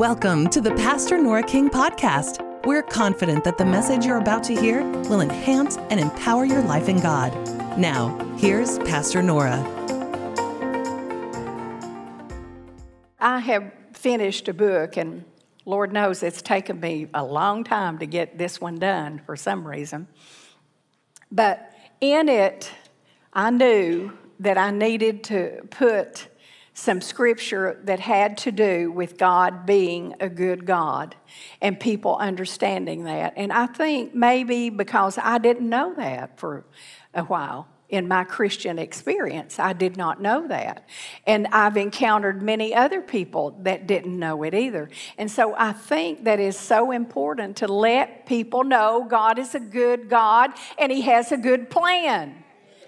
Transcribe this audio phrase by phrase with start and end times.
[0.00, 2.40] Welcome to the Pastor Nora King podcast.
[2.64, 6.88] We're confident that the message you're about to hear will enhance and empower your life
[6.88, 7.34] in God.
[7.78, 9.58] Now, here's Pastor Nora.
[13.18, 15.22] I have finished a book, and
[15.66, 19.68] Lord knows it's taken me a long time to get this one done for some
[19.68, 20.08] reason.
[21.30, 22.72] But in it,
[23.34, 26.29] I knew that I needed to put
[26.80, 31.14] some scripture that had to do with God being a good God
[31.60, 33.34] and people understanding that.
[33.36, 36.64] And I think maybe because I didn't know that for
[37.12, 40.88] a while in my Christian experience, I did not know that.
[41.26, 44.88] And I've encountered many other people that didn't know it either.
[45.18, 49.60] And so I think that is so important to let people know God is a
[49.60, 52.39] good God and He has a good plan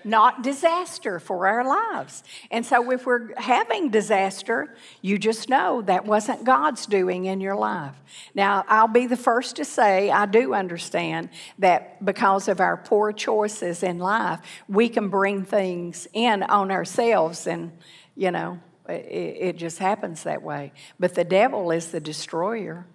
[0.04, 2.22] not disaster for our lives.
[2.50, 7.56] And so if we're having disaster, you just know that wasn't God's doing in your
[7.56, 7.94] life.
[8.34, 13.12] Now, I'll be the first to say I do understand that because of our poor
[13.12, 17.72] choices in life, we can bring things in on ourselves and,
[18.16, 20.72] you know, it, it just happens that way.
[20.98, 22.86] But the devil is the destroyer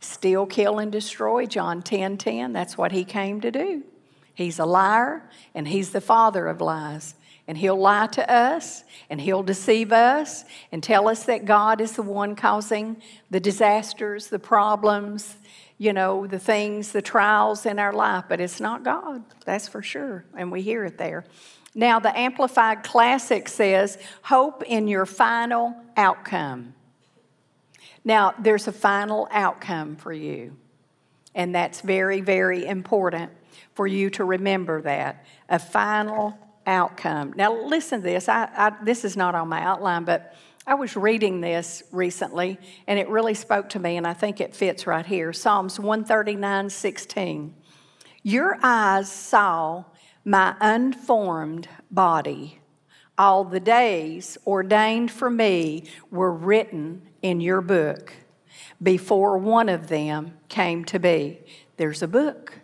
[0.00, 1.46] steal, kill, and destroy.
[1.46, 3.82] John 10 10, that's what he came to do.
[4.34, 7.14] He's a liar and he's the father of lies.
[7.46, 11.92] And he'll lie to us and he'll deceive us and tell us that God is
[11.92, 15.36] the one causing the disasters, the problems,
[15.76, 18.26] you know, the things, the trials in our life.
[18.28, 20.24] But it's not God, that's for sure.
[20.36, 21.24] And we hear it there.
[21.74, 26.74] Now, the Amplified Classic says, hope in your final outcome.
[28.04, 30.56] Now, there's a final outcome for you,
[31.34, 33.30] and that's very, very important
[33.74, 37.32] for you to remember that a final outcome.
[37.36, 38.28] Now, listen to this.
[38.28, 40.34] I, I, this is not on my outline, but
[40.66, 44.54] I was reading this recently and it really spoke to me, and I think it
[44.54, 45.32] fits right here.
[45.32, 47.54] Psalms 139 16.
[48.22, 49.84] Your eyes saw
[50.24, 52.60] my unformed body.
[53.16, 58.12] All the days ordained for me were written in your book
[58.82, 61.40] before one of them came to be.
[61.76, 62.60] There's a book.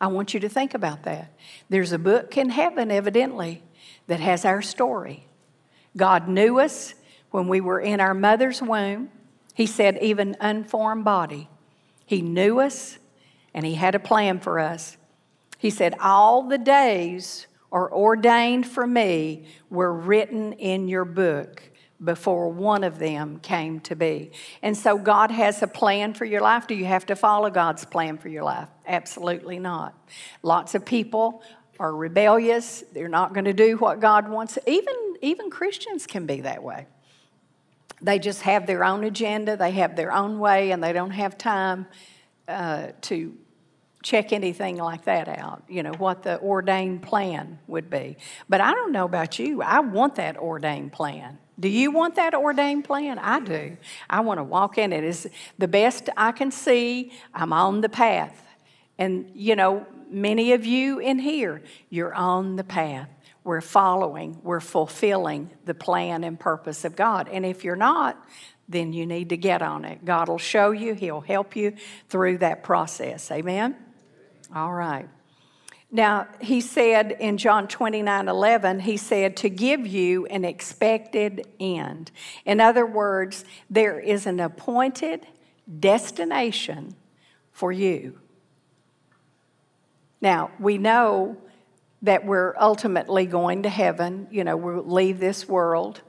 [0.00, 1.32] I want you to think about that.
[1.68, 3.62] There's a book in heaven, evidently,
[4.06, 5.26] that has our story.
[5.96, 6.94] God knew us
[7.30, 9.10] when we were in our mother's womb.
[9.54, 11.48] He said, even unformed body.
[12.04, 12.98] He knew us
[13.54, 14.96] and He had a plan for us.
[15.58, 21.62] He said, All the days are ordained for me were written in your book
[22.02, 24.30] before one of them came to be.
[24.62, 26.66] And so God has a plan for your life.
[26.66, 28.68] Do you have to follow God's plan for your life?
[28.86, 29.94] Absolutely not.
[30.42, 31.42] Lots of people
[31.78, 32.84] are rebellious.
[32.92, 34.58] They're not going to do what God wants.
[34.66, 36.86] Even even Christians can be that way.
[38.02, 41.38] They just have their own agenda, they have their own way, and they don't have
[41.38, 41.86] time
[42.46, 43.36] uh, to
[44.06, 48.16] check anything like that out, you know, what the ordained plan would be.
[48.48, 49.62] But I don't know about you.
[49.62, 51.38] I want that ordained plan.
[51.58, 53.18] Do you want that ordained plan?
[53.18, 53.76] I do.
[54.08, 55.02] I want to walk in it.
[55.02, 55.26] It's
[55.58, 57.10] the best I can see.
[57.34, 58.44] I'm on the path.
[58.96, 63.08] And, you know, many of you in here, you're on the path.
[63.42, 67.28] We're following, we're fulfilling the plan and purpose of God.
[67.28, 68.24] And if you're not,
[68.68, 70.04] then you need to get on it.
[70.04, 71.74] God will show you, He'll help you
[72.08, 73.32] through that process.
[73.32, 73.76] Amen?
[74.54, 75.08] All right.
[75.90, 82.10] Now, he said in John 29 11, he said, to give you an expected end.
[82.44, 85.26] In other words, there is an appointed
[85.80, 86.96] destination
[87.52, 88.18] for you.
[90.20, 91.36] Now, we know
[92.02, 94.26] that we're ultimately going to heaven.
[94.30, 96.00] You know, we'll leave this world,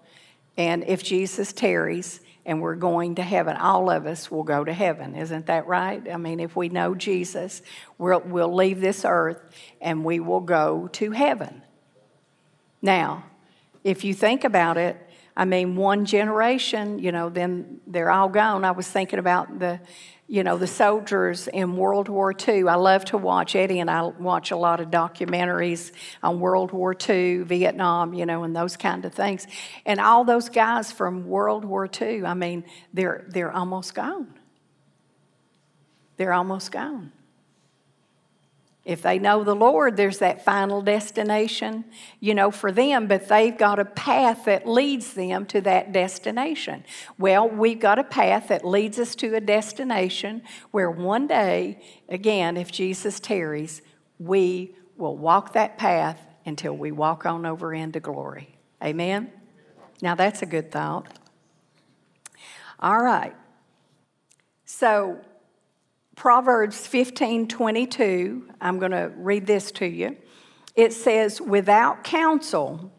[0.58, 3.58] and if Jesus tarries, and we're going to heaven.
[3.58, 6.02] All of us will go to heaven, isn't that right?
[6.10, 7.62] I mean, if we know Jesus,
[7.98, 9.42] we'll, we'll leave this earth
[9.82, 11.62] and we will go to heaven.
[12.82, 13.26] Now,
[13.84, 14.98] if you think about it,
[15.38, 18.66] I mean, one generation, you know, then they're all gone.
[18.66, 19.80] I was thinking about the
[20.30, 22.68] you know, the soldiers in World War II.
[22.68, 26.94] I love to watch, Eddie and I watch a lot of documentaries on World War
[27.10, 29.48] II, Vietnam, you know, and those kind of things.
[29.86, 34.34] And all those guys from World War II, I mean, they're, they're almost gone.
[36.18, 37.14] They're almost gone.
[38.88, 41.84] If they know the Lord, there's that final destination,
[42.22, 46.86] you know, for them, but they've got a path that leads them to that destination.
[47.20, 50.42] Well, we've got a path that leads us to a destination
[50.72, 53.82] where one day, again, if Jesus tarries,
[54.20, 58.58] we will walk that path until we walk on over into glory.
[58.82, 59.30] Amen?
[60.02, 61.20] Now, that's a good thought.
[62.80, 63.36] All right.
[64.64, 65.20] So,
[66.18, 70.18] Proverbs 15 22, I'm going to read this to you.
[70.76, 72.92] It says, Without counsel,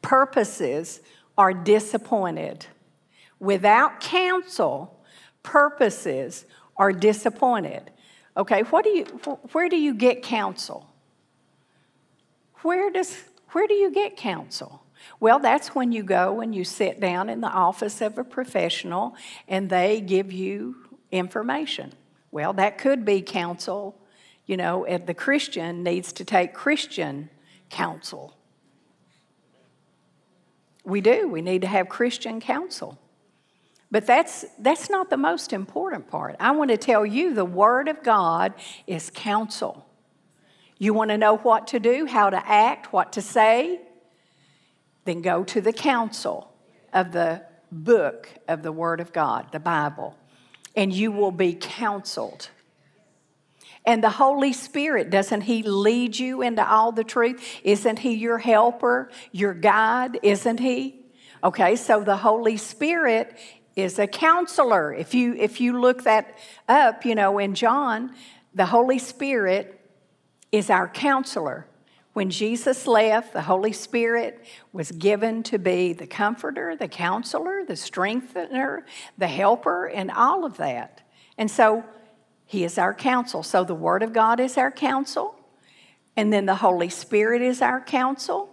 [0.00, 1.00] purposes
[1.36, 2.66] are disappointed.
[3.40, 5.04] Without counsel,
[5.42, 6.44] purposes
[6.76, 7.90] are disappointed.
[8.36, 9.04] Okay, what do you,
[9.50, 10.88] where do you get counsel?
[12.62, 14.84] Where, does, where do you get counsel?
[15.18, 19.16] Well, that's when you go and you sit down in the office of a professional
[19.48, 20.76] and they give you
[21.10, 21.92] information.
[22.34, 23.94] Well, that could be counsel.
[24.44, 27.30] You know, if the Christian needs to take Christian
[27.70, 28.36] counsel.
[30.84, 31.28] We do.
[31.28, 32.98] We need to have Christian counsel.
[33.88, 36.34] But that's, that's not the most important part.
[36.40, 38.52] I want to tell you the Word of God
[38.88, 39.86] is counsel.
[40.76, 43.80] You want to know what to do, how to act, what to say?
[45.04, 46.52] Then go to the counsel
[46.92, 50.16] of the book of the Word of God, the Bible,
[50.76, 52.48] and you will be counseled.
[53.86, 57.60] And the Holy Spirit, doesn't He lead you into all the truth?
[57.62, 60.18] Isn't He your helper, your guide?
[60.22, 61.00] Isn't He?
[61.42, 63.36] Okay, so the Holy Spirit
[63.76, 64.94] is a counselor.
[64.94, 66.38] If you if you look that
[66.68, 68.14] up, you know, in John,
[68.54, 69.78] the Holy Spirit
[70.52, 71.66] is our counselor.
[72.14, 77.74] When Jesus left, the Holy Spirit was given to be the comforter, the counselor, the
[77.74, 78.86] strengthener,
[79.18, 81.02] the helper, and all of that.
[81.36, 81.84] And so
[82.46, 83.42] he is our counsel.
[83.42, 85.34] So the Word of God is our counsel,
[86.16, 88.48] and then the Holy Spirit is our counsel.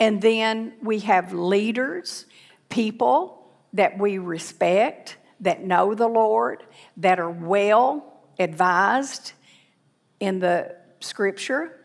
[0.00, 2.26] And then we have leaders,
[2.68, 6.64] people that we respect, that know the Lord,
[6.96, 9.34] that are well advised
[10.18, 11.77] in the scripture.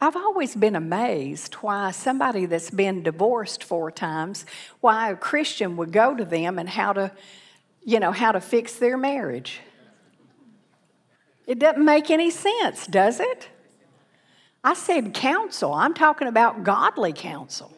[0.00, 4.44] I've always been amazed why somebody that's been divorced four times,
[4.80, 7.12] why a Christian would go to them and how to,
[7.82, 9.60] you know, how to fix their marriage.
[11.46, 13.48] It doesn't make any sense, does it?
[14.62, 15.72] I said counsel.
[15.72, 17.76] I'm talking about godly counsel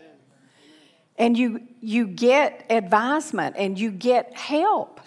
[1.18, 5.00] and you, you get advisement and you get help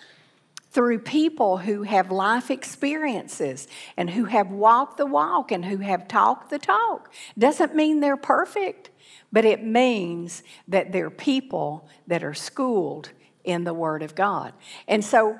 [0.71, 6.07] through people who have life experiences and who have walked the walk and who have
[6.07, 7.13] talked the talk.
[7.38, 8.89] Doesn't mean they're perfect,
[9.31, 13.09] but it means that they're people that are schooled
[13.44, 14.53] in the Word of God.
[14.88, 15.38] And so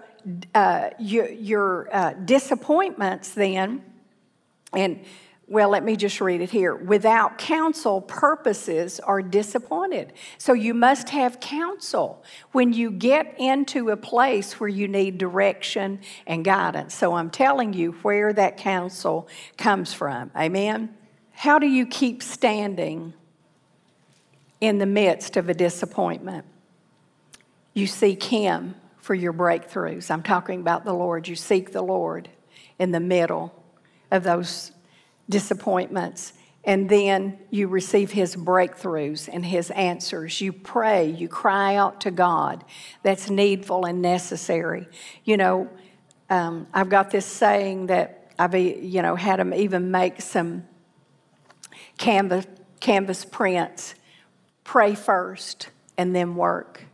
[0.53, 3.83] uh, your, your uh, disappointments then,
[4.73, 5.03] and
[5.51, 6.74] well, let me just read it here.
[6.74, 10.13] Without counsel, purposes are disappointed.
[10.38, 16.00] So you must have counsel when you get into a place where you need direction
[16.25, 16.95] and guidance.
[16.95, 19.27] So I'm telling you where that counsel
[19.57, 20.31] comes from.
[20.38, 20.95] Amen?
[21.31, 23.13] How do you keep standing
[24.62, 26.45] in the midst of a disappointment?
[27.74, 30.12] You seek Him for your breakthroughs.
[30.12, 31.27] I'm talking about the Lord.
[31.27, 32.30] You seek the Lord
[32.80, 33.53] in the middle
[34.12, 34.71] of those
[35.31, 36.33] disappointments,
[36.63, 40.39] and then you receive His breakthroughs and His answers.
[40.39, 42.63] You pray, you cry out to God.
[43.01, 44.87] That's needful and necessary.
[45.23, 45.69] You know,
[46.29, 50.67] um, I've got this saying that I've you know had them even make some
[51.97, 52.45] canvas
[52.79, 53.95] canvas prints.
[54.63, 56.85] Pray first and then work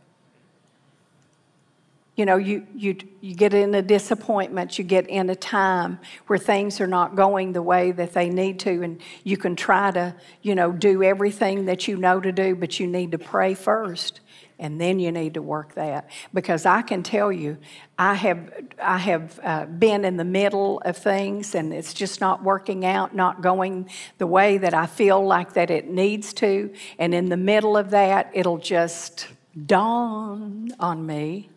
[2.18, 6.38] you know you, you, you get in a disappointment you get in a time where
[6.38, 10.14] things are not going the way that they need to and you can try to
[10.42, 14.20] you know do everything that you know to do but you need to pray first
[14.60, 16.10] and then you need to work that.
[16.34, 17.56] Because i can tell you
[17.98, 22.42] i have i have uh, been in the middle of things and it's just not
[22.42, 27.14] working out not going the way that i feel like that it needs to and
[27.14, 29.28] in the middle of that it'll just
[29.66, 31.48] dawn on me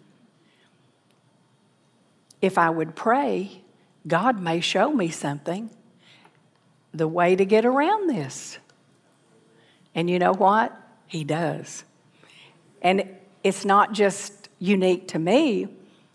[2.42, 3.62] if I would pray,
[4.08, 5.70] God may show me something,
[6.94, 8.58] the way to get around this.
[9.94, 10.76] And you know what?
[11.08, 11.84] He does.
[12.82, 13.08] And
[13.44, 15.68] it's not just unique to me,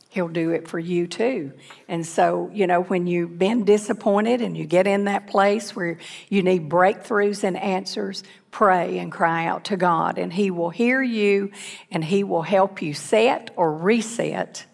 [0.09, 1.53] He'll do it for you too.
[1.89, 5.99] And so, you know, when you've been disappointed and you get in that place where
[6.31, 11.03] you need breakthroughs and answers, pray and cry out to God, and He will hear
[11.03, 11.51] you
[11.91, 14.65] and He will help you set or reset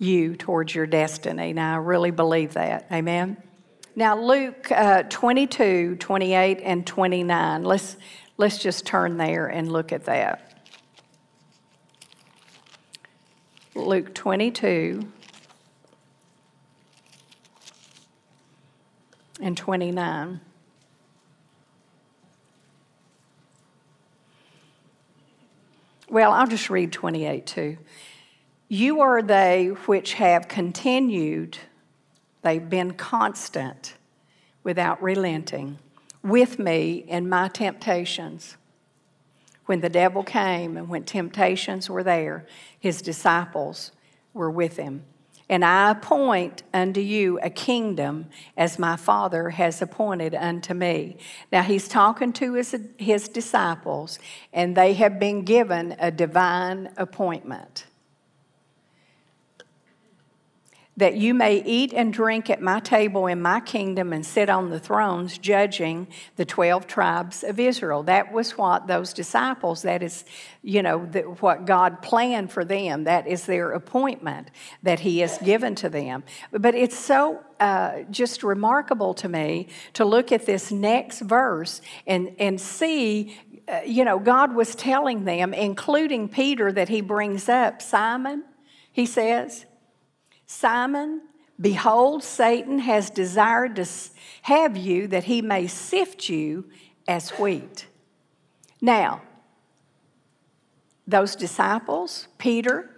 [0.00, 1.52] you towards your destiny.
[1.52, 2.86] Now, I really believe that.
[2.90, 3.36] Amen.
[3.94, 7.64] Now, Luke uh, 22, 28, and 29.
[7.64, 7.96] Let's,
[8.38, 10.64] let's just turn there and look at that.
[13.74, 15.06] Luke 22
[19.40, 20.40] and 29.
[26.08, 27.76] Well, I'll just read 28 too.
[28.72, 31.58] You are they which have continued,
[32.42, 33.94] they've been constant
[34.62, 35.80] without relenting
[36.22, 38.56] with me in my temptations.
[39.66, 42.46] When the devil came and when temptations were there,
[42.78, 43.90] his disciples
[44.34, 45.02] were with him.
[45.48, 51.16] And I appoint unto you a kingdom as my Father has appointed unto me.
[51.50, 54.20] Now he's talking to his, his disciples,
[54.52, 57.86] and they have been given a divine appointment.
[61.00, 64.68] That you may eat and drink at my table in my kingdom and sit on
[64.68, 68.02] the thrones judging the 12 tribes of Israel.
[68.02, 70.24] That was what those disciples, that is,
[70.62, 73.04] you know, the, what God planned for them.
[73.04, 74.50] That is their appointment
[74.82, 76.22] that He has given to them.
[76.52, 82.36] But it's so uh, just remarkable to me to look at this next verse and,
[82.38, 83.36] and see
[83.68, 88.42] uh, you know, God was telling them, including Peter, that he brings up Simon,
[88.90, 89.64] he says,
[90.52, 91.22] Simon,
[91.60, 93.86] behold, Satan has desired to
[94.42, 96.64] have you that he may sift you
[97.06, 97.86] as wheat.
[98.80, 99.22] Now,
[101.06, 102.90] those disciples, Peter,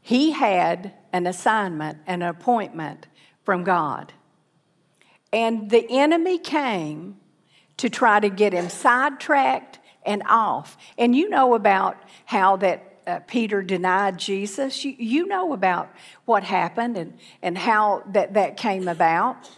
[0.00, 3.06] he had an assignment, an appointment
[3.44, 4.14] from God.
[5.34, 7.18] And the enemy came
[7.76, 10.78] to try to get him sidetracked and off.
[10.96, 14.84] And you know about how that uh, Peter denied Jesus.
[14.84, 15.90] You, you know about
[16.24, 19.50] what happened and, and how that, that came about.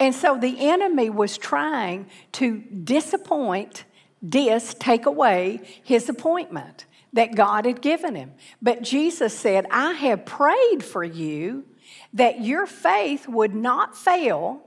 [0.00, 3.84] And so the enemy was trying to disappoint,
[4.26, 8.32] dis, take away his appointment that God had given him.
[8.62, 11.64] But Jesus said, I have prayed for you
[12.12, 14.62] that your faith would not fail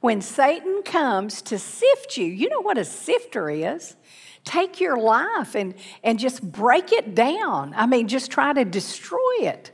[0.00, 2.26] when Satan comes to sift you.
[2.26, 3.96] You know what a sifter is?
[4.44, 7.72] Take your life and, and just break it down.
[7.76, 9.70] I mean, just try to destroy it.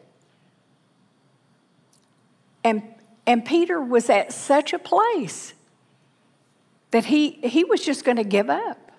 [2.65, 2.83] And,
[3.27, 5.55] and Peter was at such a place
[6.91, 8.93] that he, he was just going to give up.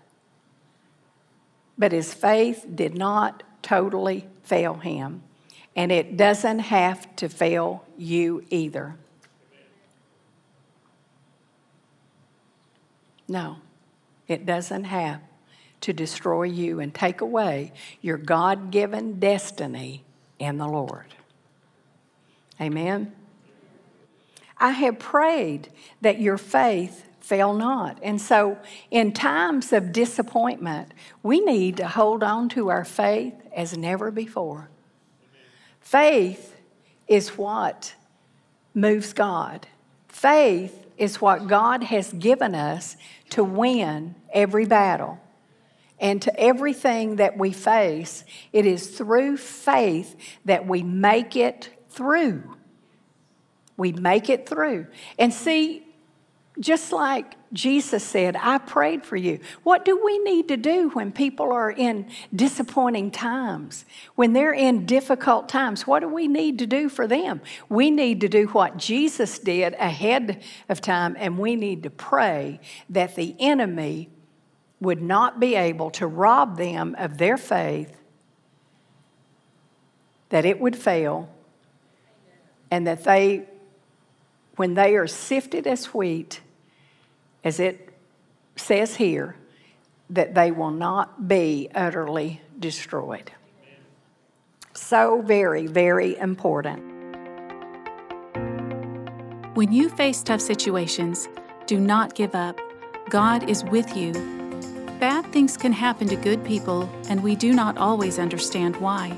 [1.78, 5.22] But his faith did not totally fail him.
[5.76, 8.96] And it doesn't have to fail you either.
[13.28, 13.58] No,
[14.28, 15.20] it doesn't have
[15.88, 20.04] to destroy you and take away your God given destiny
[20.38, 21.16] in the Lord.
[22.60, 23.14] Amen.
[24.58, 25.70] I have prayed
[26.02, 28.00] that your faith fail not.
[28.04, 28.58] And so,
[28.92, 34.70] in times of disappointment, we need to hold on to our faith as never before.
[35.80, 36.58] Faith
[37.08, 37.96] is what
[38.74, 39.68] moves God.
[40.10, 42.98] Faith is what God has given us
[43.30, 45.22] to win every battle
[46.00, 48.24] and to everything that we face,
[48.54, 52.44] it is through faith that we make it through.
[53.78, 54.88] We make it through.
[55.18, 55.84] And see,
[56.60, 59.40] just like Jesus said, I prayed for you.
[59.64, 63.86] What do we need to do when people are in disappointing times?
[64.16, 67.42] When they're in difficult times, what do we need to do for them?
[67.70, 72.60] We need to do what Jesus did ahead of time, and we need to pray
[72.90, 74.10] that the enemy
[74.80, 77.96] would not be able to rob them of their faith,
[80.30, 81.30] that it would fail,
[82.70, 83.44] and that they,
[84.56, 86.42] when they are sifted as wheat,
[87.44, 87.90] as it
[88.56, 89.36] says here,
[90.10, 93.32] that they will not be utterly destroyed.
[94.74, 96.84] So very, very important.
[99.56, 101.28] When you face tough situations,
[101.66, 102.60] do not give up.
[103.10, 104.37] God is with you
[105.38, 109.16] things can happen to good people, and we do not always understand why.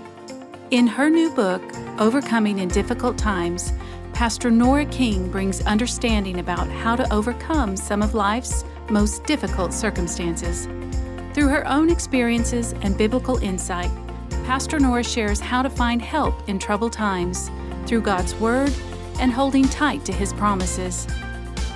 [0.69, 1.61] In her new book,
[1.97, 3.71] Overcoming in Difficult Times,
[4.11, 10.65] Pastor Nora King brings understanding about how to overcome some of life's most difficult circumstances.
[11.33, 13.89] Through her own experiences and biblical insight,
[14.43, 17.49] Pastor Nora shares how to find help in troubled times
[17.85, 18.73] through God's Word
[19.21, 21.07] and holding tight to His promises.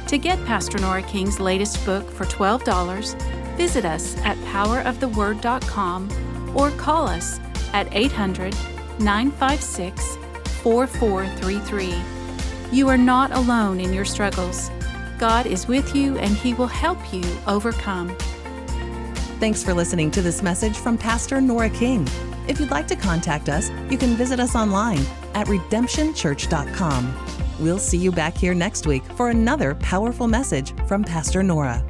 [0.07, 7.07] To get Pastor Nora King's latest book for $12, Visit us at poweroftheword.com or call
[7.07, 7.39] us
[7.73, 8.53] at 800
[8.99, 10.17] 956
[10.61, 11.95] 4433.
[12.71, 14.71] You are not alone in your struggles.
[15.19, 18.15] God is with you and He will help you overcome.
[19.39, 22.07] Thanks for listening to this message from Pastor Nora King.
[22.47, 27.25] If you'd like to contact us, you can visit us online at redemptionchurch.com.
[27.59, 31.83] We'll see you back here next week for another powerful message from Pastor Nora.